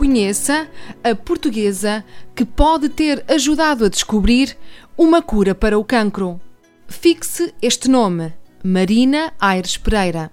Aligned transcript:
Conheça 0.00 0.66
a 1.04 1.14
portuguesa 1.14 2.02
que 2.34 2.42
pode 2.42 2.88
ter 2.88 3.22
ajudado 3.28 3.84
a 3.84 3.88
descobrir 3.90 4.56
uma 4.96 5.20
cura 5.20 5.54
para 5.54 5.78
o 5.78 5.84
cancro. 5.84 6.40
Fixe 6.88 7.52
este 7.60 7.86
nome, 7.86 8.32
Marina 8.64 9.30
Aires 9.38 9.76
Pereira. 9.76 10.32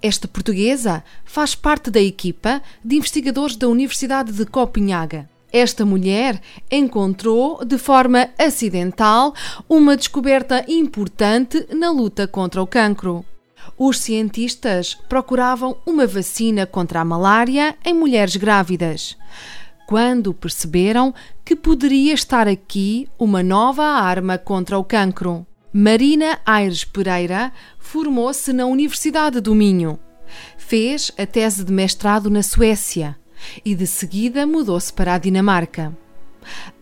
Esta 0.00 0.26
portuguesa 0.26 1.04
faz 1.22 1.54
parte 1.54 1.90
da 1.90 2.00
equipa 2.00 2.62
de 2.82 2.96
investigadores 2.96 3.56
da 3.56 3.68
Universidade 3.68 4.32
de 4.32 4.46
Copenhaga. 4.46 5.28
Esta 5.52 5.84
mulher 5.84 6.40
encontrou, 6.70 7.62
de 7.62 7.76
forma 7.76 8.30
acidental, 8.38 9.34
uma 9.68 9.98
descoberta 9.98 10.64
importante 10.66 11.66
na 11.74 11.90
luta 11.90 12.26
contra 12.26 12.62
o 12.62 12.66
cancro 12.66 13.22
os 13.78 13.98
cientistas 13.98 14.94
procuravam 15.08 15.76
uma 15.86 16.06
vacina 16.06 16.66
contra 16.66 17.00
a 17.00 17.04
malária 17.04 17.76
em 17.84 17.94
mulheres 17.94 18.36
grávidas. 18.36 19.16
Quando 19.86 20.32
perceberam 20.32 21.14
que 21.44 21.54
poderia 21.54 22.14
estar 22.14 22.48
aqui 22.48 23.08
uma 23.18 23.42
nova 23.42 23.84
arma 23.84 24.38
contra 24.38 24.78
o 24.78 24.84
cancro. 24.84 25.46
Marina 25.72 26.38
Aires 26.46 26.84
Pereira 26.84 27.52
formou-se 27.78 28.52
na 28.52 28.64
Universidade 28.64 29.40
do 29.40 29.54
Minho. 29.54 29.98
Fez 30.56 31.10
a 31.18 31.26
tese 31.26 31.64
de 31.64 31.72
mestrado 31.72 32.30
na 32.30 32.42
Suécia 32.42 33.16
e 33.64 33.74
de 33.74 33.86
seguida 33.86 34.46
mudou-se 34.46 34.92
para 34.92 35.14
a 35.14 35.18
Dinamarca. 35.18 36.03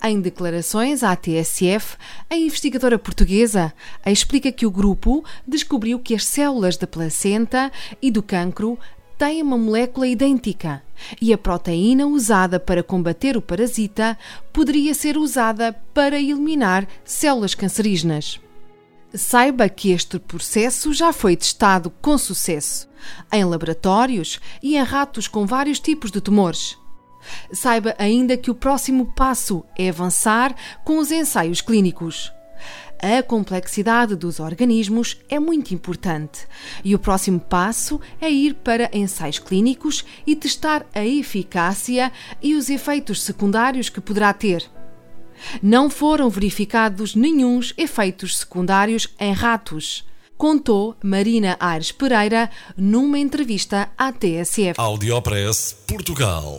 Em 0.03 0.21
declarações 0.21 1.03
à 1.03 1.15
TSF, 1.15 1.97
a 2.29 2.37
investigadora 2.37 2.99
portuguesa 2.99 3.73
explica 4.07 4.53
que 4.53 4.67
o 4.67 4.71
grupo 4.71 5.25
descobriu 5.47 5.99
que 5.99 6.15
as 6.15 6.25
células 6.25 6.77
da 6.77 6.87
placenta 6.87 7.71
e 8.01 8.11
do 8.11 8.23
cancro 8.23 8.79
têm 9.19 9.43
uma 9.43 9.57
molécula 9.57 10.07
idêntica 10.07 10.83
e 11.21 11.33
a 11.33 11.39
proteína 11.39 12.07
usada 12.07 12.59
para 12.59 12.83
combater 12.83 13.37
o 13.37 13.43
parasita 13.43 14.19
poderia 14.53 14.95
ser 14.95 15.17
usada 15.17 15.73
para 15.95 16.19
eliminar 16.19 16.89
células 17.05 17.55
cancerígenas. 17.55 18.41
Saiba 19.15 19.69
que 19.69 19.93
este 19.93 20.19
processo 20.19 20.93
já 20.93 21.13
foi 21.13 21.37
testado 21.37 21.91
com 22.01 22.17
sucesso 22.17 22.89
em 23.31 23.45
laboratórios 23.45 24.41
e 24.63 24.77
em 24.77 24.83
ratos 24.83 25.29
com 25.29 25.47
vários 25.47 25.79
tipos 25.79 26.11
de 26.11 26.21
tumores. 26.21 26.82
Saiba 27.53 27.95
ainda 27.99 28.37
que 28.37 28.51
o 28.51 28.55
próximo 28.55 29.13
passo 29.15 29.65
é 29.77 29.89
avançar 29.89 30.55
com 30.85 30.99
os 30.99 31.11
ensaios 31.11 31.61
clínicos. 31.61 32.33
A 33.01 33.21
complexidade 33.21 34.15
dos 34.15 34.39
organismos 34.39 35.19
é 35.29 35.41
muito 35.41 35.75
importante 35.75 36.47
e 36.85 36.95
o 36.95 36.99
próximo 36.99 37.41
passo 37.41 38.01
é 38.21 38.31
ir 38.31 38.55
para 38.55 38.89
ensaios 38.93 39.41
clínicos 39.41 40.05
e 40.25 40.37
testar 40.37 40.87
a 40.95 41.05
eficácia 41.05 42.13
e 42.41 42.55
os 42.55 42.71
efeitos 42.71 43.23
secundários 43.23 43.89
que 43.89 44.01
poderá 44.01 44.33
ter. 44.33 44.65
Não 45.61 45.91
foram 45.91 46.31
verificados 46.31 47.17
nenhums 47.17 47.75
efeitos 47.77 48.39
secundários 48.39 49.09
em 49.19 49.33
ratos 49.33 50.05
contou 50.43 50.97
Marina 51.05 51.57
Aires 51.61 51.93
Pereira 51.93 52.51
numa 52.77 53.17
entrevista 53.17 53.93
à 53.97 54.13
TSF. 54.13 54.75
Audiopress 54.77 55.77
Portugal 55.87 56.59